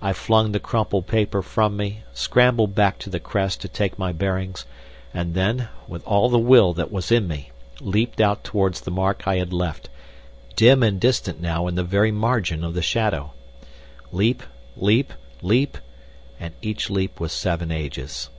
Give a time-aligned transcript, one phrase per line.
[0.00, 4.12] I flung the crumpled paper from me, scrambled back to the crest to take my
[4.12, 4.64] bearings,
[5.12, 7.50] and then, with all the will that was in me,
[7.80, 9.88] leapt out towards the mark I had left,
[10.54, 13.32] dim and distant now in the very margin of the shadow.
[14.12, 14.44] Leap,
[14.76, 15.76] leap, leap,
[16.38, 18.30] and each leap was seven ages.